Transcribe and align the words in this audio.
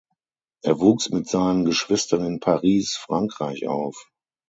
Er 0.63 0.79
wuchs 0.79 1.09
mit 1.11 1.27
seinen 1.29 1.63
Geschwistern 1.63 2.25
in 2.25 2.39
Paris, 2.39 2.95
Frankreich 2.95 3.67
auf. 3.67 4.09